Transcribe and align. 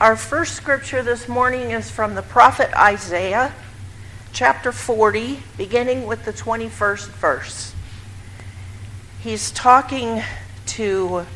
Our 0.00 0.16
first 0.16 0.54
scripture 0.54 1.02
this 1.02 1.28
morning 1.28 1.72
is 1.72 1.90
from 1.90 2.14
the 2.14 2.22
prophet 2.22 2.70
Isaiah, 2.74 3.52
chapter 4.32 4.72
40, 4.72 5.40
beginning 5.58 6.06
with 6.06 6.24
the 6.24 6.32
21st 6.32 7.08
verse. 7.08 7.74
He's 9.22 9.50
talking 9.50 10.22
to 10.68 11.26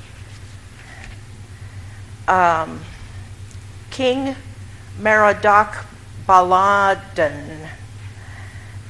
um, 2.26 2.80
King 3.90 4.34
Merodach 4.98 5.84
Baladan 6.26 7.68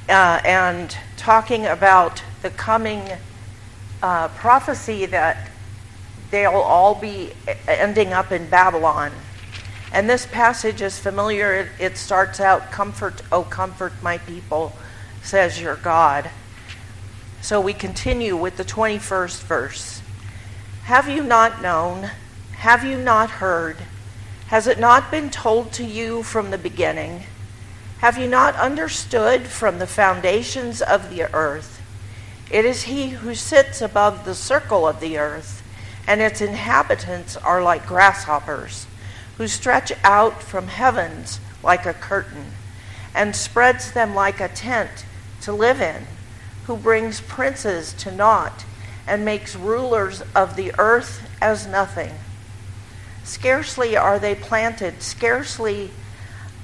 uh, 0.07 0.39
and 0.45 0.97
talking 1.17 1.65
about 1.65 2.23
the 2.43 2.49
coming 2.51 3.01
uh, 4.01 4.29
prophecy 4.29 5.05
that 5.07 5.51
they'll 6.31 6.53
all 6.53 6.95
be 6.95 7.33
ending 7.67 8.13
up 8.13 8.31
in 8.31 8.49
Babylon. 8.49 9.11
And 9.95 10.09
this 10.09 10.25
passage 10.25 10.81
is 10.81 10.99
familiar. 10.99 11.53
It, 11.53 11.67
it 11.79 11.97
starts 11.97 12.41
out, 12.41 12.69
Comfort, 12.69 13.21
O 13.31 13.43
comfort 13.43 13.93
my 14.03 14.17
people, 14.17 14.73
says 15.23 15.61
your 15.61 15.77
God. 15.77 16.29
So 17.41 17.61
we 17.61 17.71
continue 17.71 18.35
with 18.35 18.57
the 18.57 18.65
21st 18.65 19.43
verse. 19.43 20.01
Have 20.83 21.07
you 21.07 21.23
not 21.23 21.61
known? 21.61 22.09
Have 22.57 22.83
you 22.83 22.97
not 22.97 23.29
heard? 23.29 23.77
Has 24.47 24.67
it 24.67 24.81
not 24.81 25.11
been 25.11 25.29
told 25.29 25.71
to 25.71 25.85
you 25.85 26.23
from 26.23 26.51
the 26.51 26.57
beginning? 26.57 27.23
Have 27.99 28.17
you 28.17 28.27
not 28.27 28.53
understood 28.55 29.43
from 29.43 29.79
the 29.79 29.87
foundations 29.87 30.81
of 30.81 31.09
the 31.09 31.33
earth? 31.33 31.81
It 32.51 32.65
is 32.65 32.83
he 32.83 33.11
who 33.11 33.33
sits 33.33 33.81
above 33.81 34.25
the 34.25 34.35
circle 34.35 34.85
of 34.85 34.99
the 34.99 35.17
earth, 35.17 35.63
and 36.05 36.19
its 36.19 36.41
inhabitants 36.41 37.37
are 37.37 37.63
like 37.63 37.87
grasshoppers, 37.87 38.87
who 39.37 39.47
stretch 39.47 39.91
out 40.03 40.41
from 40.41 40.67
heavens 40.67 41.39
like 41.63 41.85
a 41.85 41.93
curtain, 41.93 42.45
and 43.13 43.35
spreads 43.35 43.91
them 43.91 44.13
like 44.13 44.39
a 44.39 44.47
tent 44.47 45.05
to 45.41 45.51
live 45.51 45.81
in, 45.81 46.05
who 46.65 46.77
brings 46.77 47.21
princes 47.21 47.93
to 47.93 48.11
naught, 48.11 48.65
and 49.07 49.23
makes 49.23 49.55
rulers 49.55 50.23
of 50.35 50.55
the 50.55 50.73
earth 50.77 51.21
as 51.41 51.67
nothing. 51.67 52.11
Scarcely 53.23 53.95
are 53.97 54.19
they 54.19 54.35
planted, 54.35 55.01
scarcely 55.01 55.91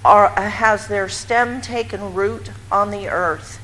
are, 0.03 0.29
has 0.29 0.87
their 0.87 1.09
stem 1.09 1.61
taken 1.61 2.13
root 2.13 2.51
on 2.71 2.91
the 2.91 3.09
earth. 3.09 3.57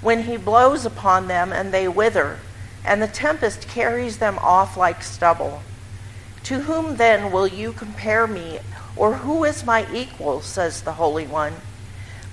When 0.00 0.24
he 0.24 0.36
blows 0.36 0.86
upon 0.86 1.28
them 1.28 1.52
and 1.52 1.72
they 1.72 1.88
wither, 1.88 2.38
and 2.84 3.02
the 3.02 3.08
tempest 3.08 3.68
carries 3.68 4.18
them 4.18 4.38
off 4.38 4.76
like 4.76 5.02
stubble. 5.02 5.62
To 6.46 6.60
whom 6.60 6.94
then 6.94 7.32
will 7.32 7.48
you 7.48 7.72
compare 7.72 8.28
me, 8.28 8.60
or 8.94 9.14
who 9.14 9.42
is 9.42 9.66
my 9.66 9.84
equal, 9.92 10.42
says 10.42 10.82
the 10.82 10.92
Holy 10.92 11.26
One? 11.26 11.54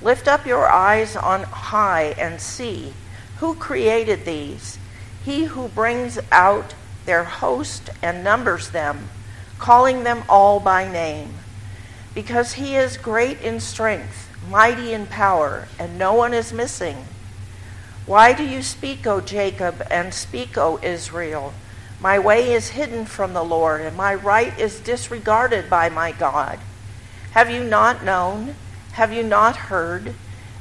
Lift 0.04 0.28
up 0.28 0.46
your 0.46 0.70
eyes 0.70 1.16
on 1.16 1.42
high 1.42 2.14
and 2.20 2.40
see 2.40 2.94
who 3.38 3.56
created 3.56 4.24
these. 4.24 4.78
He 5.26 5.46
who 5.46 5.68
brings 5.68 6.20
out 6.32 6.76
their 7.08 7.24
host 7.24 7.90
and 8.04 8.24
numbers 8.24 8.70
them, 8.70 9.10
calling 9.58 10.04
them 10.04 10.22
all 10.30 10.60
by 10.60 10.88
name. 10.88 11.34
Because 12.14 12.54
he 12.54 12.76
is 12.76 12.98
great 12.98 13.42
in 13.42 13.60
strength, 13.60 14.30
mighty 14.48 14.94
in 14.94 15.08
power, 15.08 15.68
and 15.80 15.98
no 15.98 16.14
one 16.14 16.36
is 16.36 16.54
missing. 16.54 17.06
Why 18.06 18.32
do 18.34 18.44
you 18.44 18.62
speak, 18.62 19.08
O 19.08 19.22
Jacob, 19.22 19.82
and 19.90 20.14
speak, 20.14 20.56
O 20.56 20.78
Israel? 20.84 21.56
My 22.00 22.20
way 22.20 22.54
is 22.54 22.70
hidden 22.70 23.06
from 23.06 23.34
the 23.34 23.44
Lord, 23.44 23.82
and 23.82 23.96
my 23.96 24.14
right 24.14 24.58
is 24.60 24.80
disregarded 24.80 25.70
by 25.70 25.90
my 25.90 26.12
God. 26.12 26.60
Have 27.32 27.50
you 27.50 27.64
not 27.64 28.04
known? 28.04 28.56
Have 28.94 29.12
you 29.12 29.24
not 29.24 29.56
heard? 29.56 30.14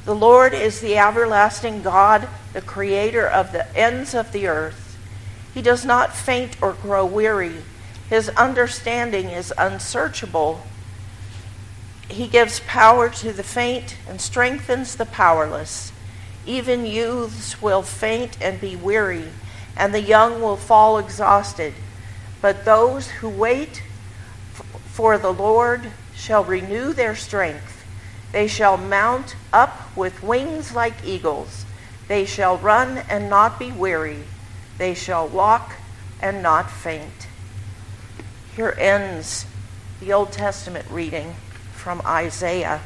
The 0.05 0.15
Lord 0.15 0.55
is 0.55 0.81
the 0.81 0.97
everlasting 0.97 1.83
God, 1.83 2.29
the 2.53 2.63
creator 2.63 3.27
of 3.27 3.53
the 3.53 3.77
ends 3.77 4.15
of 4.15 4.33
the 4.33 4.47
earth. 4.47 4.99
He 5.55 5.63
does 5.63 5.85
not 5.85 6.15
faint 6.15 6.57
or 6.63 6.73
grow 6.73 7.05
weary. 7.05 7.59
His 8.09 8.29
understanding 8.31 9.29
is 9.29 9.53
unsearchable. 9.57 10.63
He 12.09 12.27
gives 12.27 12.61
power 12.61 13.09
to 13.09 13.33
the 13.33 13.43
faint 13.43 13.97
and 14.09 14.21
strengthens 14.21 14.97
the 14.97 15.07
powerless. 15.07 15.93
Even 16.45 16.85
youths 16.85 17.63
will 17.63 17.83
faint 17.83 18.37
and 18.41 18.61
be 18.61 18.75
weary, 18.75 19.29
and 19.77 19.95
the 19.95 20.03
young 20.03 20.41
will 20.41 20.57
fall 20.57 20.99
exhausted. 20.99 21.75
But 22.41 22.65
those 22.65 23.09
who 23.09 23.29
wait 23.29 23.83
for 24.87 25.17
the 25.19 25.33
Lord 25.33 25.91
shall 26.15 26.45
renew 26.45 26.93
their 26.93 27.15
strength. 27.15 27.85
They 28.33 28.47
shall 28.47 28.77
mount 28.77 29.37
up 29.53 29.97
with 29.97 30.23
wings 30.23 30.75
like 30.75 31.05
eagles. 31.05 31.65
They 32.09 32.25
shall 32.25 32.59
run 32.59 32.99
and 33.09 33.31
not 33.31 33.59
be 33.59 33.71
weary. 33.71 34.25
They 34.79 34.95
shall 34.95 35.29
walk 35.29 35.75
and 36.21 36.43
not 36.43 36.71
faint. 36.71 37.29
Here 38.57 38.75
ends 38.79 39.47
the 40.01 40.13
Old 40.13 40.33
Testament 40.33 40.87
reading 40.91 41.35
from 41.73 42.03
Isaiah. 42.05 42.81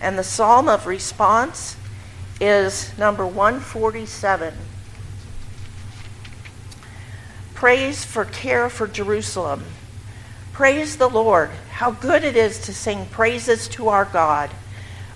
And 0.00 0.18
the 0.18 0.24
psalm 0.24 0.68
of 0.68 0.86
response 0.86 1.76
is 2.40 2.96
number 2.96 3.26
147. 3.26 4.54
Praise 7.60 8.06
for 8.06 8.24
care 8.24 8.70
for 8.70 8.86
Jerusalem. 8.86 9.62
Praise 10.54 10.96
the 10.96 11.10
Lord. 11.10 11.50
How 11.68 11.90
good 11.90 12.24
it 12.24 12.34
is 12.34 12.58
to 12.60 12.72
sing 12.72 13.04
praises 13.04 13.68
to 13.68 13.88
our 13.88 14.06
God. 14.06 14.48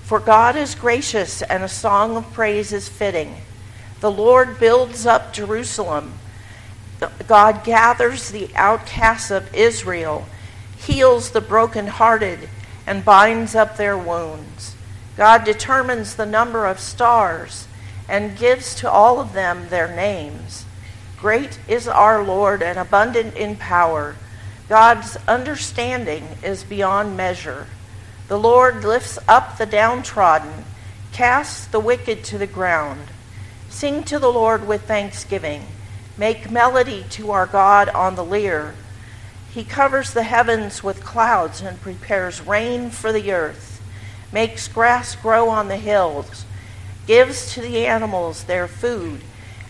For 0.03 0.21
God 0.21 0.55
is 0.55 0.75
gracious, 0.75 1.41
and 1.41 1.63
a 1.63 1.71
song 1.71 2.19
of 2.19 2.35
praise 2.35 2.71
is 2.71 2.87
fitting. 2.87 3.37
The 4.01 4.11
Lord 4.11 4.61
builds 4.61 5.07
up 5.07 5.33
Jerusalem. 5.33 6.13
God 7.27 7.65
gathers 7.65 8.31
the 8.31 8.51
outcasts 8.55 9.31
of 9.31 9.55
Israel, 9.55 10.27
heals 10.77 11.31
the 11.31 11.41
brokenhearted, 11.41 12.51
and 12.87 13.07
binds 13.07 13.55
up 13.55 13.79
their 13.79 13.97
wounds. 13.97 14.77
God 15.17 15.45
determines 15.45 16.17
the 16.17 16.27
number 16.27 16.67
of 16.67 16.79
stars 16.79 17.69
and 18.07 18.37
gives 18.37 18.75
to 18.75 18.91
all 18.91 19.19
of 19.19 19.33
them 19.33 19.71
their 19.71 19.89
names. 19.89 20.64
Great 21.25 21.59
is 21.67 21.89
our 21.89 22.23
Lord 22.23 22.63
and 22.63 22.79
abundant 22.79 23.35
in 23.35 23.57
power. 23.57 24.15
God's 24.69 25.17
understanding 25.27 26.29
is 26.43 26.65
beyond 26.65 27.17
measure. 27.17 27.67
The 28.29 28.39
Lord 28.39 28.85
lifts 28.85 29.19
up 29.27 29.57
the 29.57 29.65
downtrodden, 29.65 30.67
casts 31.13 31.67
the 31.67 31.81
wicked 31.81 32.25
to 32.25 32.37
the 32.37 32.47
ground. 32.47 33.09
Sing 33.71 34.05
to 34.05 34.19
the 34.19 34.31
Lord 34.31 34.69
with 34.69 34.83
thanksgiving. 34.83 35.65
Make 36.19 36.51
melody 36.51 37.07
to 37.13 37.31
our 37.31 37.47
God 37.47 37.89
on 37.89 38.17
the 38.17 38.25
lyre. 38.25 38.75
He 39.51 39.65
covers 39.65 40.13
the 40.13 40.25
heavens 40.25 40.85
with 40.85 41.03
clouds 41.03 41.63
and 41.63 41.81
prepares 41.81 42.43
rain 42.43 42.91
for 42.91 43.13
the 43.13 43.33
earth, 43.33 43.81
makes 44.31 44.69
grass 44.69 45.17
grow 45.17 45.49
on 45.49 45.69
the 45.69 45.79
hills, 45.79 46.45
gives 47.07 47.55
to 47.55 47.63
the 47.63 47.87
animals 47.87 48.45
their 48.45 48.69
food, 48.69 49.23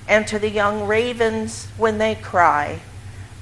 and 0.08 0.26
to 0.26 0.38
the 0.38 0.50
young 0.50 0.86
ravens 0.86 1.68
when 1.76 1.98
they 1.98 2.14
cry. 2.14 2.80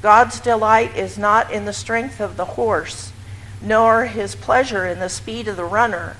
God's 0.00 0.40
delight 0.40 0.96
is 0.96 1.18
not 1.18 1.52
in 1.52 1.64
the 1.64 1.72
strength 1.72 2.20
of 2.20 2.36
the 2.36 2.44
horse, 2.44 3.12
nor 3.60 4.06
his 4.06 4.34
pleasure 4.34 4.86
in 4.86 4.98
the 4.98 5.08
speed 5.08 5.48
of 5.48 5.56
the 5.56 5.64
runner, 5.64 6.16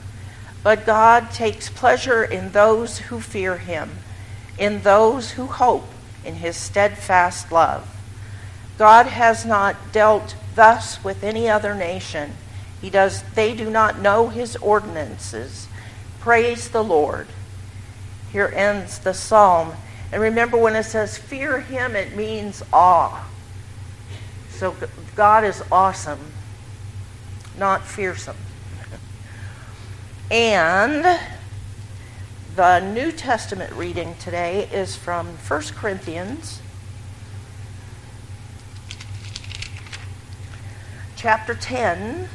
but 0.63 0.87
God 0.87 1.31
takes 1.33 1.69
pleasure 1.69 2.23
in 2.23 2.53
those 2.53 2.99
who 2.99 3.21
fear 3.21 3.59
him 3.59 3.91
in 4.59 4.83
those 4.83 5.33
who 5.33 5.47
hope 5.47 5.89
in 6.25 6.37
his 6.37 6.57
steadfast 6.57 7.51
love. 7.51 7.89
God 8.79 9.07
has 9.07 9.45
not 9.45 9.93
dealt 9.93 10.37
thus 10.55 11.03
with 11.03 11.25
any 11.25 11.49
other 11.49 11.75
nation. 11.75 12.33
He 12.81 12.91
does 12.91 13.23
they 13.35 13.55
do 13.55 13.71
not 13.71 13.99
know 13.99 14.29
his 14.29 14.57
ordinances. 14.57 15.69
Praise 16.21 16.69
the 16.69 16.85
Lord. 16.85 17.29
Here 18.31 18.53
ends 18.55 18.99
the 18.99 19.15
psalm. 19.15 19.75
And 20.13 20.21
remember 20.21 20.59
when 20.59 20.77
it 20.77 20.85
says 20.85 21.17
fear 21.17 21.61
him 21.61 21.97
it 21.97 22.15
means 22.15 22.63
awe. 22.73 23.27
So 24.51 24.77
God 25.17 25.45
is 25.45 25.63
awesome, 25.73 26.21
not 27.59 27.85
fearsome. 27.85 28.37
and 30.31 31.19
the 32.55 32.81
New 32.81 33.11
Testament 33.11 33.73
reading 33.73 34.15
today 34.21 34.69
is 34.71 34.95
from 34.95 35.29
1 35.49 35.63
Corinthians 35.75 36.61
chapter 41.23 41.55
10. 41.55 42.29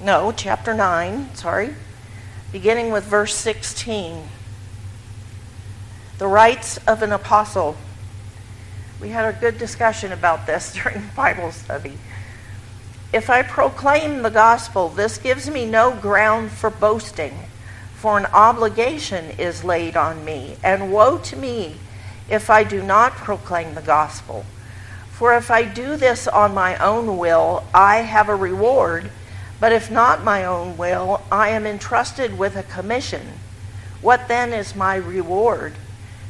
No, 0.00 0.32
chapter 0.32 0.72
9, 0.72 1.34
sorry. 1.34 1.74
Beginning 2.52 2.90
with 2.90 3.04
verse 3.04 3.34
16. 3.36 4.24
The 6.18 6.26
rights 6.26 6.78
of 6.78 7.00
an 7.02 7.12
apostle. 7.12 7.76
We 9.00 9.10
had 9.10 9.32
a 9.32 9.38
good 9.38 9.56
discussion 9.56 10.10
about 10.10 10.46
this 10.46 10.72
during 10.82 11.10
Bible 11.14 11.52
study. 11.52 11.96
If 13.12 13.30
I 13.30 13.42
proclaim 13.42 14.22
the 14.22 14.30
gospel, 14.30 14.88
this 14.88 15.16
gives 15.16 15.48
me 15.48 15.64
no 15.64 15.94
ground 15.94 16.50
for 16.50 16.70
boasting, 16.70 17.38
for 17.94 18.18
an 18.18 18.26
obligation 18.26 19.30
is 19.38 19.62
laid 19.62 19.96
on 19.96 20.24
me, 20.24 20.56
and 20.62 20.92
woe 20.92 21.18
to 21.18 21.36
me 21.36 21.76
if 22.28 22.50
I 22.50 22.64
do 22.64 22.82
not 22.82 23.12
proclaim 23.12 23.74
the 23.74 23.80
gospel. 23.80 24.44
For 25.12 25.36
if 25.36 25.52
I 25.52 25.62
do 25.62 25.96
this 25.96 26.26
on 26.26 26.54
my 26.54 26.76
own 26.78 27.16
will, 27.16 27.62
I 27.72 27.98
have 27.98 28.28
a 28.28 28.34
reward, 28.34 29.10
but 29.60 29.72
if 29.72 29.90
not 29.90 30.24
my 30.24 30.44
own 30.44 30.76
will, 30.76 31.22
I 31.30 31.50
am 31.50 31.66
entrusted 31.66 32.38
with 32.38 32.56
a 32.56 32.62
commission. 32.62 33.34
What 34.00 34.26
then 34.26 34.52
is 34.52 34.74
my 34.74 34.96
reward? 34.96 35.74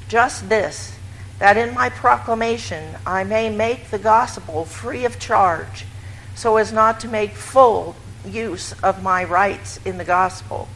Just 0.08 0.48
this, 0.48 0.98
that 1.38 1.56
in 1.56 1.72
my 1.72 1.88
proclamation 1.88 2.96
I 3.06 3.24
may 3.24 3.48
make 3.48 3.90
the 3.90 3.98
gospel 3.98 4.64
free 4.64 5.04
of 5.04 5.18
charge 5.20 5.86
so 6.34 6.56
as 6.56 6.72
not 6.72 6.98
to 7.00 7.08
make 7.08 7.32
full 7.32 7.94
use 8.26 8.72
of 8.82 9.02
my 9.02 9.24
rights 9.24 9.78
in 9.84 9.98
the 9.98 10.04
gospel. 10.04 10.68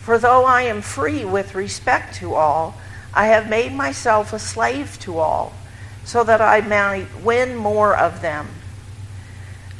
For 0.00 0.18
though 0.18 0.44
I 0.44 0.62
am 0.62 0.82
free 0.82 1.24
with 1.24 1.54
respect 1.54 2.14
to 2.16 2.34
all, 2.34 2.74
I 3.14 3.26
have 3.26 3.48
made 3.48 3.72
myself 3.72 4.32
a 4.32 4.38
slave 4.38 4.98
to 5.00 5.18
all, 5.18 5.52
so 6.04 6.24
that 6.24 6.40
I 6.40 6.60
might 6.60 7.22
win 7.22 7.56
more 7.56 7.96
of 7.96 8.20
them. 8.20 8.48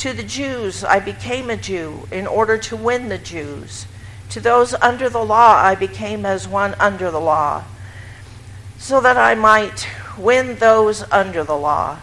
To 0.03 0.13
the 0.13 0.25
Jews 0.25 0.83
I 0.83 0.99
became 0.99 1.49
a 1.49 1.57
Jew 1.57 2.09
in 2.11 2.27
order 2.27 2.59
to 2.59 2.75
win 2.75 3.09
the 3.09 3.19
Jews. 3.19 3.87
To 4.31 4.41
those 4.41 4.75
under 4.75 5.09
the 5.09 5.25
law 5.25 5.55
I 5.55 5.77
became 5.77 6.27
as 6.27 6.49
one 6.49 6.75
under 6.81 7.09
the 7.09 7.21
law, 7.21 7.63
so 8.79 9.01
that 9.01 9.17
I 9.17 9.37
might 9.37 9.87
win 10.19 10.57
those 10.57 11.05
under 11.13 11.45
the 11.45 11.57
law. 11.57 11.99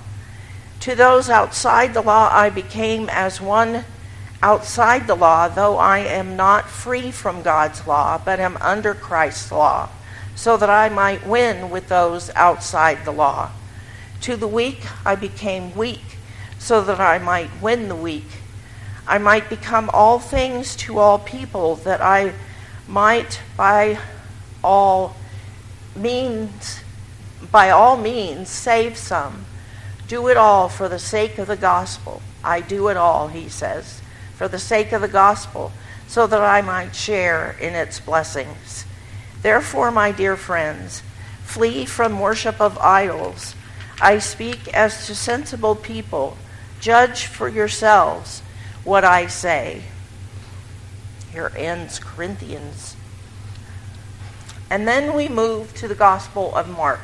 To 0.79 0.95
those 0.95 1.29
outside 1.29 1.93
the 1.93 2.01
law, 2.01 2.29
I 2.31 2.49
became 2.49 3.09
as 3.09 3.41
one 3.41 3.83
outside 4.41 5.05
the 5.05 5.15
law, 5.15 5.49
though 5.49 5.75
I 5.75 5.99
am 5.99 6.37
not 6.37 6.69
free 6.69 7.11
from 7.11 7.41
God's 7.41 7.85
law, 7.85 8.17
but 8.17 8.39
am 8.39 8.55
under 8.61 8.93
Christ's 8.93 9.51
law, 9.51 9.89
so 10.35 10.55
that 10.55 10.69
I 10.69 10.87
might 10.87 11.27
win 11.27 11.69
with 11.69 11.89
those 11.89 12.31
outside 12.33 13.03
the 13.03 13.11
law. 13.11 13.51
To 14.21 14.37
the 14.37 14.47
weak, 14.47 14.85
I 15.05 15.15
became 15.15 15.75
weak, 15.75 16.08
so 16.59 16.81
that 16.83 16.99
I 16.99 17.17
might 17.17 17.49
win 17.61 17.87
the 17.87 17.95
weak. 17.95 18.27
I 19.07 19.17
might 19.17 19.49
become 19.49 19.89
all 19.91 20.19
things 20.19 20.75
to 20.75 20.99
all 20.99 21.17
people, 21.17 21.75
that 21.77 21.99
I 22.01 22.33
might 22.87 23.41
by 23.57 23.97
all 24.63 25.15
means, 25.95 26.81
by 27.51 27.71
all 27.71 27.97
means, 27.97 28.49
save 28.49 28.97
some. 28.97 29.45
Do 30.07 30.27
it 30.27 30.37
all 30.37 30.69
for 30.69 30.87
the 30.87 30.99
sake 30.99 31.37
of 31.37 31.47
the 31.47 31.57
gospel. 31.57 32.21
I 32.43 32.61
do 32.61 32.87
it 32.89 32.97
all, 32.97 33.29
he 33.29 33.49
says, 33.49 34.01
for 34.35 34.47
the 34.47 34.59
sake 34.59 34.91
of 34.91 35.01
the 35.01 35.07
gospel, 35.07 35.71
so 36.07 36.27
that 36.27 36.41
I 36.41 36.61
might 36.61 36.95
share 36.95 37.55
in 37.59 37.73
its 37.73 37.99
blessings. 37.99 38.85
Therefore, 39.41 39.91
my 39.91 40.11
dear 40.11 40.35
friends, 40.35 41.01
flee 41.43 41.85
from 41.85 42.19
worship 42.19 42.59
of 42.59 42.77
idols. 42.77 43.55
I 44.01 44.19
speak 44.19 44.67
as 44.73 45.07
to 45.07 45.15
sensible 45.15 45.75
people. 45.75 46.37
Judge 46.79 47.25
for 47.25 47.47
yourselves 47.47 48.41
what 48.83 49.03
I 49.03 49.27
say. 49.27 49.83
Here 51.31 51.51
ends 51.55 51.99
Corinthians. 51.99 52.95
And 54.69 54.87
then 54.87 55.13
we 55.13 55.27
move 55.27 55.73
to 55.75 55.87
the 55.87 55.95
Gospel 55.95 56.55
of 56.55 56.69
Mark. 56.69 57.01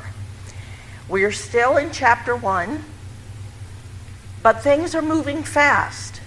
We're 1.10 1.32
still 1.32 1.78
in 1.78 1.92
chapter 1.92 2.36
1. 2.36 2.84
But 4.42 4.62
things 4.62 4.94
are 4.94 5.02
moving 5.02 5.42
fast. 5.42 6.22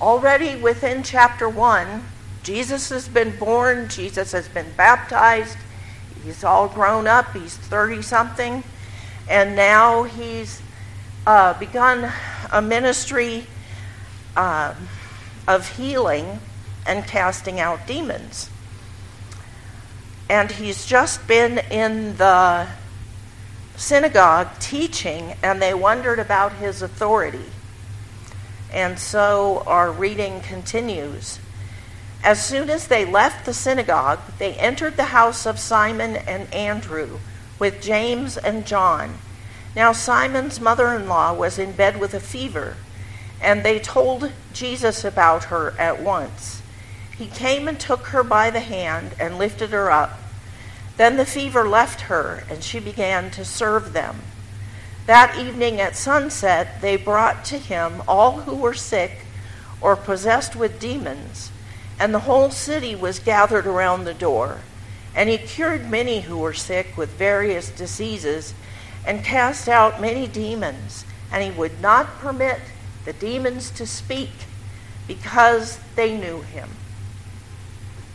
Already 0.00 0.56
within 0.56 1.02
chapter 1.02 1.46
1, 1.46 2.02
Jesus 2.42 2.88
has 2.88 3.08
been 3.08 3.36
born, 3.36 3.88
Jesus 3.88 4.32
has 4.32 4.48
been 4.48 4.72
baptized, 4.76 5.58
he's 6.24 6.42
all 6.42 6.68
grown 6.68 7.06
up, 7.06 7.34
he's 7.34 7.56
30 7.56 8.00
something, 8.00 8.62
and 9.28 9.54
now 9.54 10.04
he's 10.04 10.62
uh, 11.26 11.52
begun 11.58 12.10
a 12.52 12.62
ministry 12.62 13.46
uh, 14.36 14.74
of 15.46 15.76
healing 15.76 16.40
and 16.86 17.06
casting 17.06 17.60
out 17.60 17.86
demons. 17.86 18.50
And 20.30 20.50
he's 20.50 20.86
just 20.86 21.26
been 21.26 21.58
in 21.70 22.16
the 22.16 22.66
synagogue 23.76 24.48
teaching, 24.58 25.34
and 25.42 25.62
they 25.62 25.72
wondered 25.72 26.18
about 26.18 26.52
his 26.54 26.82
authority. 26.82 27.46
And 28.72 28.98
so 28.98 29.62
our 29.66 29.90
reading 29.90 30.40
continues. 30.40 31.38
As 32.22 32.44
soon 32.44 32.68
as 32.68 32.88
they 32.88 33.04
left 33.04 33.46
the 33.46 33.54
synagogue, 33.54 34.18
they 34.38 34.54
entered 34.54 34.96
the 34.96 35.04
house 35.04 35.46
of 35.46 35.58
Simon 35.58 36.16
and 36.16 36.52
Andrew 36.52 37.20
with 37.58 37.80
James 37.80 38.36
and 38.36 38.66
John. 38.66 39.18
Now, 39.78 39.92
Simon's 39.92 40.60
mother 40.60 40.92
in 40.92 41.06
law 41.06 41.32
was 41.32 41.56
in 41.56 41.70
bed 41.70 42.00
with 42.00 42.12
a 42.12 42.18
fever, 42.18 42.74
and 43.40 43.62
they 43.62 43.78
told 43.78 44.32
Jesus 44.52 45.04
about 45.04 45.44
her 45.44 45.72
at 45.78 46.02
once. 46.02 46.62
He 47.16 47.28
came 47.28 47.68
and 47.68 47.78
took 47.78 48.08
her 48.08 48.24
by 48.24 48.50
the 48.50 48.58
hand 48.58 49.14
and 49.20 49.38
lifted 49.38 49.70
her 49.70 49.88
up. 49.88 50.18
Then 50.96 51.16
the 51.16 51.24
fever 51.24 51.64
left 51.68 52.00
her, 52.10 52.42
and 52.50 52.64
she 52.64 52.80
began 52.80 53.30
to 53.30 53.44
serve 53.44 53.92
them. 53.92 54.22
That 55.06 55.38
evening 55.38 55.80
at 55.80 55.94
sunset, 55.94 56.80
they 56.80 56.96
brought 56.96 57.44
to 57.44 57.58
him 57.58 58.02
all 58.08 58.40
who 58.40 58.56
were 58.56 58.74
sick 58.74 59.26
or 59.80 59.94
possessed 59.94 60.56
with 60.56 60.80
demons, 60.80 61.52
and 62.00 62.12
the 62.12 62.26
whole 62.26 62.50
city 62.50 62.96
was 62.96 63.20
gathered 63.20 63.68
around 63.68 64.02
the 64.02 64.12
door. 64.12 64.58
And 65.14 65.28
he 65.28 65.38
cured 65.38 65.88
many 65.88 66.22
who 66.22 66.36
were 66.36 66.52
sick 66.52 66.96
with 66.96 67.10
various 67.10 67.70
diseases, 67.70 68.54
and 69.04 69.24
cast 69.24 69.68
out 69.68 70.00
many 70.00 70.26
demons, 70.26 71.04
and 71.32 71.42
he 71.42 71.50
would 71.50 71.80
not 71.80 72.18
permit 72.18 72.60
the 73.04 73.12
demons 73.12 73.70
to 73.70 73.86
speak 73.86 74.30
because 75.06 75.78
they 75.96 76.16
knew 76.16 76.42
him. 76.42 76.68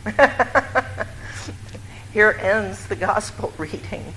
Here 2.12 2.38
ends 2.40 2.86
the 2.86 2.96
gospel 2.96 3.52
reading. 3.58 4.14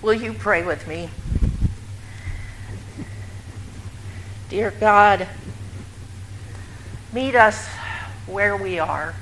Will 0.00 0.14
you 0.14 0.32
pray 0.32 0.64
with 0.64 0.86
me? 0.86 1.10
Dear 4.48 4.70
God, 4.70 5.26
meet 7.12 7.34
us 7.34 7.66
where 8.26 8.56
we 8.56 8.78
are. 8.78 9.14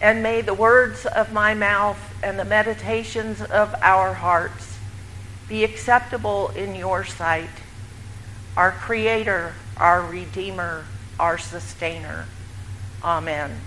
And 0.00 0.22
may 0.22 0.40
the 0.40 0.54
words 0.54 1.06
of 1.06 1.32
my 1.32 1.54
mouth 1.54 1.98
and 2.22 2.38
the 2.38 2.44
meditations 2.44 3.40
of 3.42 3.74
our 3.82 4.14
hearts 4.14 4.78
be 5.48 5.64
acceptable 5.64 6.48
in 6.50 6.74
your 6.74 7.04
sight, 7.04 7.50
our 8.56 8.72
Creator, 8.72 9.54
our 9.76 10.02
Redeemer, 10.02 10.84
our 11.18 11.36
Sustainer. 11.38 12.26
Amen. 13.02 13.60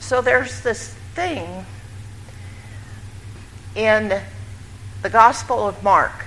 So 0.00 0.20
there's 0.20 0.62
this 0.62 0.94
thing 1.14 1.64
in 3.74 4.20
the 5.02 5.10
Gospel 5.10 5.68
of 5.68 5.82
Mark. 5.82 6.24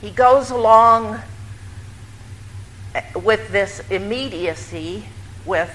He 0.00 0.10
goes 0.10 0.50
along 0.50 1.20
with 3.14 3.50
this 3.50 3.82
immediacy, 3.90 5.04
with 5.44 5.74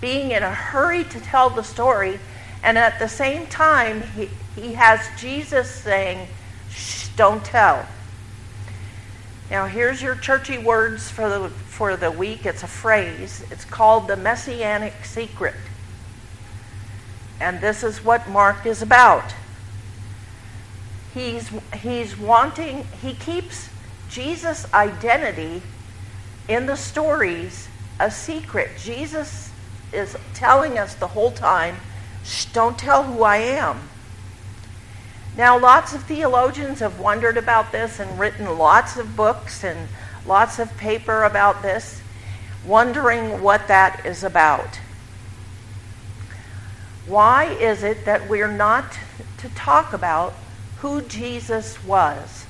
being 0.00 0.30
in 0.30 0.42
a 0.42 0.52
hurry 0.52 1.04
to 1.04 1.20
tell 1.20 1.50
the 1.50 1.62
story, 1.62 2.20
and 2.66 2.76
at 2.76 2.98
the 2.98 3.08
same 3.08 3.46
time, 3.46 4.02
he, 4.02 4.28
he 4.56 4.74
has 4.74 5.00
Jesus 5.16 5.70
saying, 5.70 6.26
Shh, 6.68 7.08
don't 7.16 7.44
tell. 7.44 7.86
Now, 9.50 9.66
here's 9.66 10.02
your 10.02 10.16
churchy 10.16 10.58
words 10.58 11.08
for 11.08 11.28
the 11.28 11.48
for 11.48 11.96
the 11.96 12.10
week. 12.10 12.44
It's 12.44 12.64
a 12.64 12.66
phrase. 12.66 13.44
It's 13.50 13.64
called 13.64 14.08
the 14.08 14.16
Messianic 14.16 15.04
Secret. 15.04 15.54
And 17.40 17.60
this 17.60 17.84
is 17.84 18.04
what 18.04 18.28
Mark 18.28 18.66
is 18.66 18.82
about. 18.82 19.34
He's, 21.14 21.50
he's 21.82 22.18
wanting, 22.18 22.84
he 23.00 23.14
keeps 23.14 23.68
Jesus' 24.10 24.66
identity 24.74 25.62
in 26.48 26.66
the 26.66 26.76
stories 26.76 27.68
a 28.00 28.10
secret. 28.10 28.70
Jesus 28.78 29.50
is 29.92 30.16
telling 30.34 30.78
us 30.78 30.94
the 30.94 31.06
whole 31.06 31.30
time, 31.30 31.76
Shh, 32.26 32.44
don't 32.46 32.78
tell 32.78 33.04
who 33.04 33.22
I 33.22 33.38
am. 33.38 33.88
Now, 35.36 35.58
lots 35.58 35.94
of 35.94 36.02
theologians 36.02 36.80
have 36.80 37.00
wondered 37.00 37.38
about 37.38 37.72
this 37.72 37.98
and 37.98 38.18
written 38.18 38.58
lots 38.58 38.98
of 38.98 39.16
books 39.16 39.64
and 39.64 39.88
lots 40.26 40.58
of 40.58 40.76
paper 40.76 41.22
about 41.24 41.62
this, 41.62 42.02
wondering 42.66 43.40
what 43.40 43.68
that 43.68 44.04
is 44.04 44.22
about. 44.22 44.80
Why 47.06 47.44
is 47.44 47.82
it 47.82 48.04
that 48.04 48.28
we're 48.28 48.50
not 48.50 48.98
to 49.38 49.48
talk 49.50 49.92
about 49.92 50.34
who 50.78 51.02
Jesus 51.02 51.82
was 51.84 52.46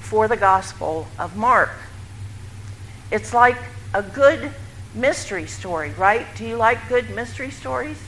for 0.00 0.28
the 0.28 0.36
Gospel 0.36 1.08
of 1.18 1.36
Mark. 1.36 1.70
It's 3.10 3.34
like 3.34 3.56
a 3.92 4.02
good 4.02 4.52
mystery 4.94 5.46
story, 5.46 5.90
right? 5.98 6.26
Do 6.36 6.44
you 6.46 6.56
like 6.56 6.88
good 6.88 7.10
mystery 7.10 7.50
stories? 7.50 7.98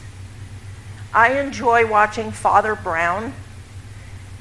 I 1.12 1.40
enjoy 1.40 1.90
watching 1.90 2.32
Father 2.32 2.74
Brown 2.74 3.32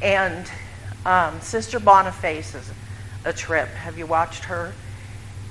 and 0.02 0.52
um, 1.06 1.40
Sister 1.40 1.80
Boniface 1.80 2.54
is 2.54 2.70
a 3.24 3.32
trip. 3.32 3.70
Have 3.70 3.98
you 3.98 4.06
watched 4.06 4.44
her? 4.46 4.74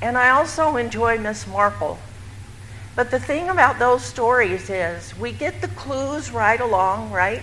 And 0.02 0.18
I 0.18 0.28
also 0.28 0.76
enjoy 0.76 1.16
Miss 1.18 1.46
Marple. 1.46 1.98
But 2.94 3.10
the 3.10 3.18
thing 3.18 3.48
about 3.48 3.78
those 3.78 4.04
stories 4.04 4.68
is 4.68 5.18
we 5.18 5.32
get 5.32 5.62
the 5.62 5.68
clues 5.68 6.30
right 6.32 6.60
along, 6.60 7.10
right? 7.10 7.42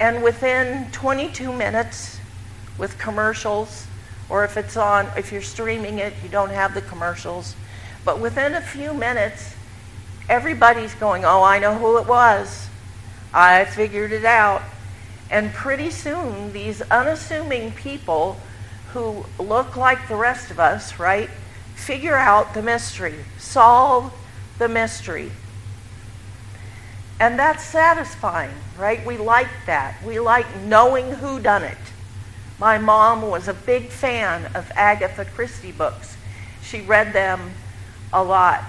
And 0.00 0.22
within 0.22 0.90
22 0.90 1.52
minutes 1.52 2.18
with 2.78 2.96
commercials, 2.96 3.86
or 4.30 4.42
if 4.44 4.56
it's 4.56 4.78
on, 4.78 5.06
if 5.18 5.32
you're 5.32 5.42
streaming 5.42 5.98
it, 5.98 6.14
you 6.22 6.30
don't 6.30 6.50
have 6.50 6.72
the 6.72 6.80
commercials. 6.80 7.54
But 8.06 8.20
within 8.20 8.54
a 8.54 8.60
few 8.62 8.94
minutes, 8.94 9.54
everybody's 10.30 10.94
going, 10.94 11.26
Oh, 11.26 11.42
I 11.42 11.58
know 11.58 11.76
who 11.76 11.98
it 11.98 12.06
was. 12.06 12.69
I 13.32 13.64
figured 13.64 14.12
it 14.12 14.24
out. 14.24 14.62
And 15.30 15.52
pretty 15.52 15.90
soon, 15.90 16.52
these 16.52 16.82
unassuming 16.82 17.72
people 17.72 18.40
who 18.92 19.24
look 19.38 19.76
like 19.76 20.08
the 20.08 20.16
rest 20.16 20.50
of 20.50 20.58
us, 20.58 20.98
right, 20.98 21.30
figure 21.76 22.16
out 22.16 22.54
the 22.54 22.62
mystery, 22.62 23.14
solve 23.38 24.12
the 24.58 24.68
mystery. 24.68 25.30
And 27.20 27.38
that's 27.38 27.64
satisfying, 27.64 28.54
right? 28.78 29.04
We 29.06 29.18
like 29.18 29.48
that. 29.66 30.02
We 30.04 30.18
like 30.18 30.46
knowing 30.62 31.12
who 31.12 31.38
done 31.38 31.62
it. 31.62 31.78
My 32.58 32.78
mom 32.78 33.22
was 33.22 33.46
a 33.46 33.54
big 33.54 33.88
fan 33.88 34.46
of 34.54 34.70
Agatha 34.74 35.24
Christie 35.24 35.72
books. 35.72 36.16
She 36.62 36.80
read 36.80 37.12
them 37.12 37.52
a 38.12 38.24
lot. 38.24 38.64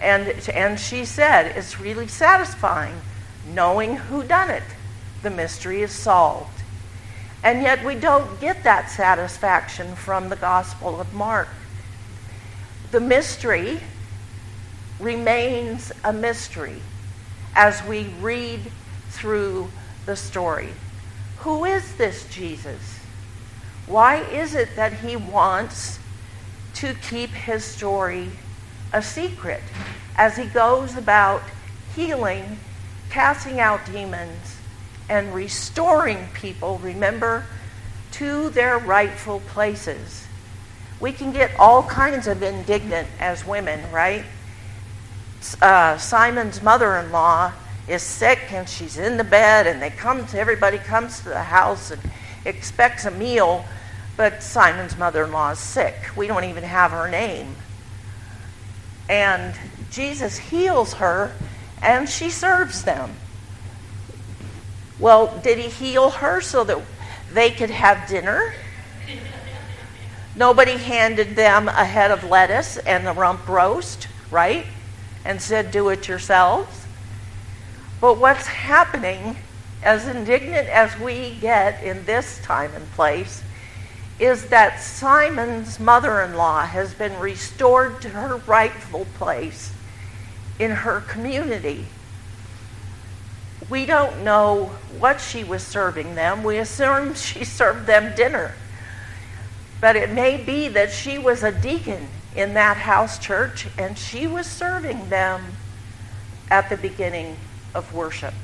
And, 0.00 0.28
and 0.50 0.78
she 0.78 1.04
said, 1.04 1.56
it's 1.56 1.80
really 1.80 2.06
satisfying 2.06 3.00
knowing 3.54 3.96
who 3.96 4.22
done 4.22 4.50
it. 4.50 4.62
The 5.22 5.30
mystery 5.30 5.82
is 5.82 5.92
solved. 5.92 6.62
And 7.42 7.62
yet 7.62 7.84
we 7.84 7.94
don't 7.94 8.40
get 8.40 8.64
that 8.64 8.90
satisfaction 8.90 9.94
from 9.94 10.28
the 10.28 10.36
Gospel 10.36 11.00
of 11.00 11.12
Mark. 11.14 11.48
The 12.90 13.00
mystery 13.00 13.80
remains 14.98 15.92
a 16.04 16.12
mystery 16.12 16.80
as 17.54 17.84
we 17.84 18.04
read 18.20 18.60
through 19.10 19.68
the 20.06 20.16
story. 20.16 20.70
Who 21.38 21.64
is 21.64 21.94
this 21.96 22.28
Jesus? 22.28 22.98
Why 23.86 24.16
is 24.16 24.54
it 24.54 24.74
that 24.76 24.92
he 24.94 25.16
wants 25.16 25.98
to 26.74 26.94
keep 26.94 27.30
his 27.30 27.64
story 27.64 28.30
a 28.92 29.02
secret 29.02 29.62
as 30.16 30.36
he 30.36 30.46
goes 30.46 30.96
about 30.96 31.42
healing, 31.94 32.58
casting 33.10 33.60
out 33.60 33.84
demons, 33.86 34.56
and 35.08 35.34
restoring 35.34 36.28
people, 36.34 36.78
remember, 36.78 37.44
to 38.12 38.50
their 38.50 38.78
rightful 38.78 39.40
places? 39.40 40.26
We 41.00 41.12
can 41.12 41.32
get 41.32 41.50
all 41.58 41.82
kinds 41.82 42.26
of 42.26 42.42
indignant 42.42 43.08
as 43.20 43.46
women, 43.46 43.90
right? 43.92 44.24
Uh, 45.62 45.96
Simon's 45.96 46.62
mother-in-law 46.62 47.52
is 47.88 48.02
sick 48.02 48.52
and 48.52 48.68
she's 48.68 48.98
in 48.98 49.16
the 49.16 49.24
bed 49.24 49.66
and 49.66 49.80
they 49.80 49.90
come 49.90 50.26
to 50.26 50.38
everybody 50.38 50.78
comes 50.78 51.20
to 51.20 51.30
the 51.30 51.42
house 51.42 51.90
and 51.90 52.00
expects 52.44 53.06
a 53.06 53.10
meal 53.10 53.64
but 54.16 54.42
simon's 54.42 54.96
mother-in-law 54.98 55.50
is 55.50 55.58
sick 55.58 55.94
we 56.14 56.26
don't 56.26 56.44
even 56.44 56.62
have 56.62 56.90
her 56.90 57.08
name 57.08 57.56
and 59.08 59.54
jesus 59.90 60.36
heals 60.36 60.94
her 60.94 61.32
and 61.82 62.08
she 62.08 62.30
serves 62.30 62.84
them. 62.84 63.14
Well 64.98 65.38
did 65.42 65.58
he 65.58 65.68
heal 65.68 66.10
her 66.10 66.40
so 66.40 66.64
that 66.64 66.80
they 67.32 67.50
could 67.50 67.70
have 67.70 68.08
dinner? 68.08 68.54
Nobody 70.34 70.76
handed 70.76 71.34
them 71.34 71.68
a 71.68 71.84
head 71.84 72.10
of 72.10 72.24
lettuce 72.24 72.76
and 72.78 73.06
a 73.06 73.12
rump 73.12 73.48
roast 73.48 74.08
right? 74.30 74.66
And 75.24 75.40
said 75.40 75.70
do 75.70 75.88
it 75.88 76.08
yourselves. 76.08 76.86
But 78.00 78.18
what's 78.18 78.46
happening, 78.46 79.36
as 79.82 80.06
indignant 80.06 80.68
as 80.68 80.98
we 80.98 81.36
get 81.40 81.82
in 81.82 82.04
this 82.04 82.40
time 82.42 82.72
and 82.74 82.90
place, 82.92 83.42
is 84.18 84.48
that 84.48 84.80
Simon's 84.80 85.78
mother 85.78 86.20
in 86.22 86.34
law 86.34 86.64
has 86.64 86.94
been 86.94 87.18
restored 87.18 88.00
to 88.02 88.10
her 88.10 88.36
rightful 88.46 89.06
place 89.16 89.72
in 90.58 90.70
her 90.70 91.00
community. 91.00 91.86
We 93.70 93.86
don't 93.86 94.24
know 94.24 94.66
what 94.98 95.20
she 95.20 95.44
was 95.44 95.62
serving 95.62 96.14
them. 96.14 96.42
We 96.42 96.58
assume 96.58 97.14
she 97.14 97.44
served 97.44 97.86
them 97.86 98.14
dinner. 98.16 98.54
But 99.80 99.96
it 99.96 100.10
may 100.10 100.36
be 100.42 100.68
that 100.68 100.90
she 100.90 101.18
was 101.18 101.42
a 101.42 101.52
deacon 101.52 102.08
in 102.34 102.54
that 102.54 102.76
house 102.76 103.18
church 103.18 103.66
and 103.78 103.96
she 103.96 104.26
was 104.26 104.46
serving 104.46 105.08
them 105.08 105.52
at 106.50 106.68
the 106.68 106.76
beginning 106.76 107.36
of 107.74 107.94
worship. 107.94 108.34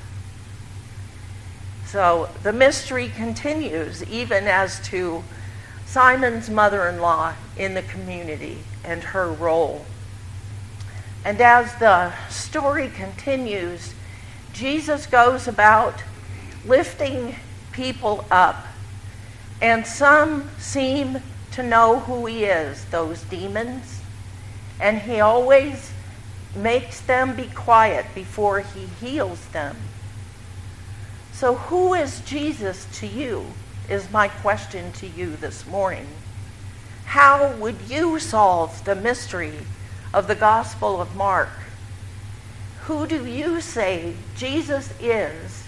So 1.87 2.29
the 2.43 2.53
mystery 2.53 3.09
continues 3.09 4.03
even 4.05 4.49
as 4.49 4.81
to 4.89 5.23
Simon's 5.87 6.51
mother 6.51 6.89
in 6.89 7.01
law 7.01 7.35
in 7.57 7.75
the 7.75 7.83
community 7.83 8.59
and 8.85 9.03
her 9.03 9.31
role. 9.31 9.87
And 11.25 11.41
as 11.41 11.75
the 11.77 12.13
story 12.29 12.89
continues, 12.89 13.95
Jesus 14.53 15.07
goes 15.07 15.49
about 15.49 16.03
lifting 16.67 17.37
people 17.73 18.25
up. 18.31 18.67
And 19.63 19.87
some 19.87 20.51
seem 20.59 21.21
to 21.53 21.63
know 21.63 22.01
who 22.01 22.27
he 22.27 22.45
is, 22.45 22.85
those 22.87 23.23
demons. 23.23 24.01
And 24.79 24.99
he 24.99 25.21
always 25.21 25.93
makes 26.55 27.01
them 27.01 27.35
be 27.35 27.47
quiet 27.47 28.07
before 28.15 28.61
he 28.61 28.87
heals 28.87 29.45
them. 29.49 29.77
So, 31.33 31.55
who 31.55 31.95
is 31.95 32.21
Jesus 32.21 32.87
to 33.01 33.07
you? 33.07 33.47
Is 33.89 34.11
my 34.11 34.29
question 34.29 34.93
to 34.93 35.07
you 35.07 35.37
this 35.37 35.67
morning. 35.67 36.07
How 37.05 37.53
would 37.53 37.77
you 37.89 38.19
solve 38.19 38.83
the 38.85 38.95
mystery 38.95 39.59
of 40.15 40.29
the 40.29 40.35
Gospel 40.37 41.01
of 41.01 41.17
Mark? 41.17 41.49
Who 42.83 43.05
do 43.05 43.27
you 43.27 43.61
say 43.61 44.15
Jesus 44.37 44.93
is 45.01 45.65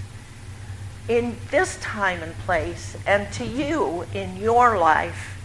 in 1.09 1.37
this 1.51 1.77
time 1.81 2.23
and 2.23 2.33
place 2.39 2.97
and 3.05 3.33
to 3.33 3.45
you 3.45 4.07
in 4.15 4.37
your 4.37 4.79
life 4.79 5.37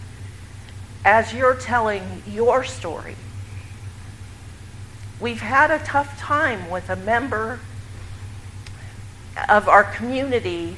as 1.04 1.34
you're 1.34 1.56
telling 1.56 2.22
your 2.28 2.62
story? 2.62 3.16
We've 5.18 5.40
had 5.40 5.72
a 5.72 5.80
tough 5.80 6.16
time 6.18 6.70
with 6.70 6.88
a 6.88 6.96
member 6.96 7.58
of 9.48 9.68
our 9.68 9.82
community. 9.82 10.76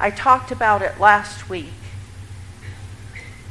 I 0.00 0.10
talked 0.10 0.50
about 0.50 0.82
it 0.82 0.98
last 0.98 1.48
week. 1.48 1.81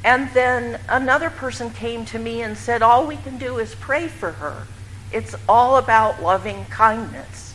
And 0.03 0.29
then 0.31 0.79
another 0.89 1.29
person 1.29 1.69
came 1.69 2.05
to 2.05 2.19
me 2.19 2.41
and 2.41 2.57
said, 2.57 2.81
All 2.81 3.05
we 3.05 3.17
can 3.17 3.37
do 3.37 3.59
is 3.59 3.75
pray 3.75 4.07
for 4.07 4.31
her. 4.33 4.67
It's 5.11 5.35
all 5.47 5.77
about 5.77 6.21
loving 6.21 6.65
kindness. 6.65 7.53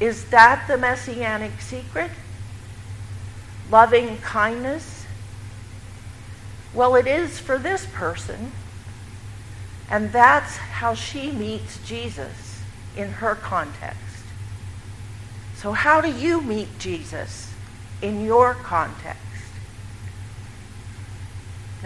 Is 0.00 0.26
that 0.26 0.66
the 0.66 0.76
messianic 0.76 1.60
secret? 1.60 2.10
Loving 3.70 4.18
kindness? 4.18 5.06
Well, 6.74 6.96
it 6.96 7.06
is 7.06 7.38
for 7.38 7.58
this 7.58 7.86
person. 7.86 8.52
And 9.88 10.10
that's 10.12 10.56
how 10.56 10.94
she 10.94 11.30
meets 11.30 11.78
Jesus 11.86 12.62
in 12.96 13.08
her 13.08 13.34
context. 13.34 14.00
So, 15.56 15.72
how 15.72 16.00
do 16.00 16.10
you 16.10 16.40
meet 16.40 16.78
Jesus 16.78 17.52
in 18.02 18.24
your 18.24 18.54
context? 18.54 19.25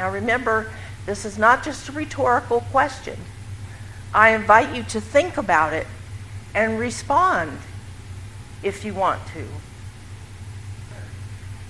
Now, 0.00 0.10
remember, 0.10 0.72
this 1.04 1.26
is 1.26 1.36
not 1.36 1.62
just 1.62 1.86
a 1.90 1.92
rhetorical 1.92 2.62
question. 2.70 3.18
I 4.14 4.30
invite 4.30 4.74
you 4.74 4.82
to 4.84 4.98
think 4.98 5.36
about 5.36 5.74
it 5.74 5.86
and 6.54 6.78
respond 6.78 7.58
if 8.62 8.82
you 8.82 8.94
want 8.94 9.20
to. 9.34 9.46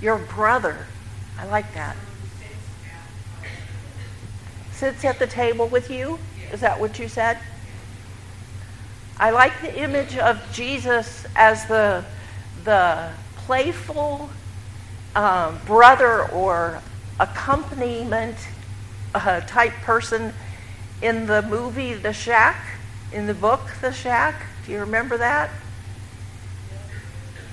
Your 0.01 0.17
brother. 0.17 0.87
I 1.37 1.47
like 1.47 1.75
that 1.75 1.97
sits 4.81 5.05
at 5.05 5.19
the 5.19 5.27
table 5.27 5.67
with 5.67 5.91
you? 5.91 6.19
Is 6.53 6.61
that 6.61 6.81
what 6.81 6.99
you 7.01 7.07
said? 7.07 7.37
I 9.19 9.31
like 9.31 9.61
the 9.61 9.77
image 9.77 10.17
of 10.17 10.41
Jesus 10.55 11.27
as 11.35 11.67
the, 11.67 12.03
the 12.65 13.11
playful 13.37 14.31
um, 15.15 15.59
brother 15.67 16.23
or 16.31 16.81
accompaniment 17.21 18.37
uh, 19.15 19.41
type 19.43 19.75
person 19.83 20.33
in 21.03 21.27
the 21.27 21.43
movie 21.43 21.95
The 21.95 22.13
Shack, 22.13 22.57
in 23.13 23.27
the 23.27 23.35
book 23.35 23.61
The 23.81 23.93
Shack. 23.93 24.35
Do 24.67 24.73
you 24.73 24.81
remember 24.81 25.17
that? 25.19 25.51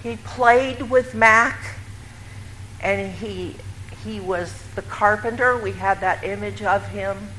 He 0.01 0.17
played 0.17 0.89
with 0.89 1.13
Mac 1.13 1.59
and 2.81 3.11
he 3.11 3.55
he 4.03 4.19
was 4.19 4.53
the 4.75 4.81
carpenter. 4.83 5.57
We 5.57 5.73
had 5.73 5.99
that 5.99 6.23
image 6.23 6.61
of 6.61 6.87
him. 6.89 7.29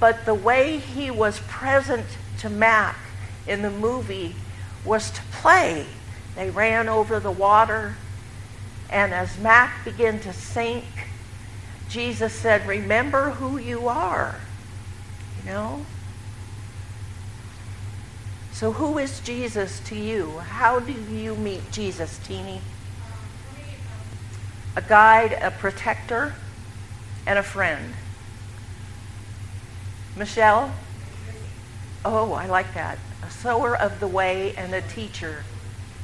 But 0.00 0.24
the 0.24 0.34
way 0.34 0.78
he 0.78 1.10
was 1.10 1.38
present 1.46 2.06
to 2.38 2.50
Mac 2.50 2.96
in 3.46 3.62
the 3.62 3.70
movie 3.70 4.34
was 4.84 5.10
to 5.12 5.22
play. 5.30 5.86
They 6.34 6.50
ran 6.50 6.88
over 6.88 7.20
the 7.20 7.30
water, 7.30 7.96
and 8.94 9.12
as 9.12 9.36
Mac 9.40 9.84
began 9.84 10.20
to 10.20 10.32
sink, 10.32 10.84
Jesus 11.88 12.32
said, 12.32 12.64
Remember 12.64 13.30
who 13.30 13.58
you 13.58 13.88
are. 13.88 14.36
You 15.40 15.50
know? 15.50 15.86
So, 18.52 18.70
who 18.70 18.98
is 18.98 19.18
Jesus 19.18 19.80
to 19.86 19.96
you? 19.96 20.38
How 20.38 20.78
do 20.78 20.92
you 20.92 21.34
meet 21.34 21.72
Jesus, 21.72 22.20
Teeny? 22.24 22.60
A 24.76 24.82
guide, 24.82 25.32
a 25.42 25.50
protector, 25.50 26.34
and 27.26 27.36
a 27.36 27.42
friend. 27.42 27.94
Michelle? 30.14 30.72
Oh, 32.04 32.32
I 32.32 32.46
like 32.46 32.72
that. 32.74 32.98
A 33.24 33.30
sower 33.30 33.76
of 33.76 33.98
the 33.98 34.06
way 34.06 34.54
and 34.54 34.72
a 34.72 34.82
teacher. 34.82 35.42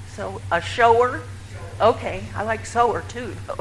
So, 0.09 0.43
a 0.51 0.61
shower? 0.61 1.23
Okay, 1.81 2.25
I 2.37 2.43
like 2.43 2.67
sower 2.67 3.03
too, 3.09 3.35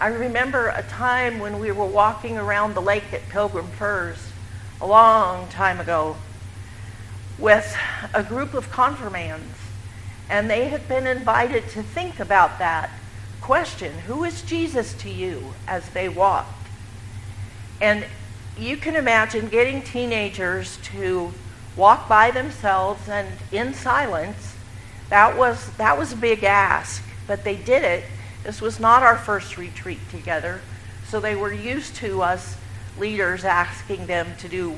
I 0.00 0.08
remember 0.08 0.68
a 0.68 0.82
time 0.82 1.38
when 1.38 1.58
we 1.58 1.70
were 1.70 1.84
walking 1.84 2.38
around 2.38 2.74
the 2.74 2.80
lake 2.80 3.12
at 3.12 3.28
Pilgrim 3.28 3.66
Firs 3.66 4.30
a 4.80 4.86
long 4.86 5.48
time 5.48 5.78
ago 5.78 6.16
with 7.38 7.76
a 8.14 8.22
group 8.22 8.54
of 8.54 8.70
confirmands, 8.70 9.54
and 10.30 10.48
they 10.48 10.68
had 10.68 10.88
been 10.88 11.06
invited 11.06 11.68
to 11.70 11.82
think 11.82 12.20
about 12.20 12.58
that 12.58 12.88
question 13.42 13.92
Who 14.06 14.24
is 14.24 14.40
Jesus 14.40 14.94
to 14.94 15.10
you 15.10 15.52
as 15.68 15.90
they 15.90 16.08
walked? 16.08 16.68
And 17.82 18.06
you 18.58 18.78
can 18.78 18.96
imagine 18.96 19.48
getting 19.48 19.82
teenagers 19.82 20.78
to 20.84 21.34
walk 21.76 22.08
by 22.08 22.30
themselves 22.30 23.10
and 23.10 23.28
in 23.52 23.74
silence. 23.74 24.55
That 25.08 25.36
was, 25.36 25.70
that 25.76 25.98
was 25.98 26.12
a 26.12 26.16
big 26.16 26.44
ask, 26.44 27.02
but 27.26 27.44
they 27.44 27.56
did 27.56 27.84
it 27.84 28.04
this 28.46 28.60
was 28.60 28.78
not 28.78 29.02
our 29.02 29.16
first 29.16 29.58
retreat 29.58 29.98
together, 30.08 30.60
so 31.08 31.18
they 31.18 31.34
were 31.34 31.52
used 31.52 31.96
to 31.96 32.22
us 32.22 32.56
leaders 32.96 33.44
asking 33.44 34.06
them 34.06 34.28
to 34.38 34.48
do 34.48 34.76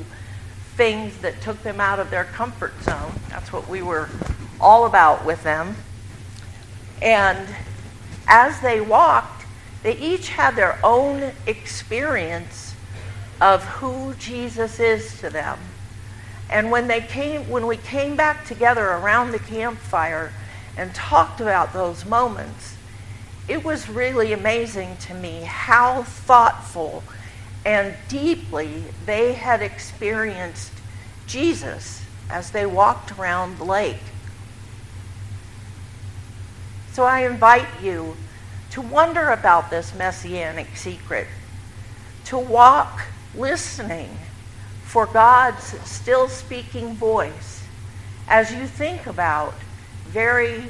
things 0.74 1.18
that 1.18 1.42
took 1.42 1.62
them 1.62 1.78
out 1.78 2.00
of 2.00 2.08
their 2.08 2.24
comfort 2.24 2.72
zone. 2.82 3.12
That's 3.28 3.52
what 3.52 3.68
we 3.68 3.82
were 3.82 4.08
all 4.58 4.86
about 4.86 5.26
with 5.26 5.42
them. 5.42 5.76
And 7.02 7.46
as 8.26 8.58
they 8.60 8.80
walked, 8.80 9.44
they 9.82 9.98
each 9.98 10.30
had 10.30 10.56
their 10.56 10.78
own 10.82 11.32
experience 11.46 12.74
of 13.42 13.62
who 13.64 14.14
Jesus 14.14 14.80
is 14.80 15.20
to 15.20 15.28
them. 15.28 15.58
And 16.50 16.70
when 16.70 16.88
they 16.88 17.00
came 17.00 17.48
when 17.48 17.66
we 17.66 17.76
came 17.76 18.16
back 18.16 18.46
together 18.46 18.86
around 18.86 19.32
the 19.32 19.38
campfire 19.38 20.32
and 20.76 20.94
talked 20.94 21.40
about 21.40 21.72
those 21.72 22.04
moments, 22.04 22.76
it 23.48 23.64
was 23.64 23.88
really 23.88 24.32
amazing 24.32 24.96
to 24.98 25.14
me 25.14 25.42
how 25.42 26.02
thoughtful 26.02 27.02
and 27.64 27.94
deeply 28.08 28.84
they 29.04 29.34
had 29.34 29.62
experienced 29.62 30.72
Jesus 31.26 32.04
as 32.30 32.50
they 32.50 32.66
walked 32.66 33.18
around 33.18 33.58
the 33.58 33.64
lake. 33.64 34.00
So 36.92 37.04
I 37.04 37.26
invite 37.26 37.68
you 37.82 38.16
to 38.70 38.80
wonder 38.80 39.30
about 39.30 39.70
this 39.70 39.94
messianic 39.94 40.76
secret, 40.76 41.26
to 42.26 42.38
walk 42.38 43.02
listening 43.34 44.16
for 44.88 45.04
God's 45.04 45.78
still 45.86 46.30
speaking 46.30 46.94
voice 46.94 47.62
as 48.26 48.50
you 48.50 48.66
think 48.66 49.06
about 49.06 49.52
very 50.06 50.64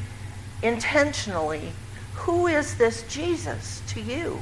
intentionally 0.61 1.71
who 2.15 2.49
is 2.49 2.77
this 2.79 3.05
Jesus 3.05 3.81
to 3.87 4.01
you? 4.01 4.41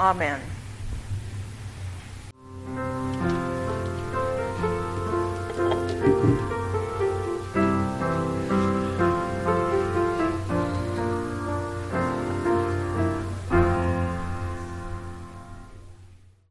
Amen. 0.00 0.40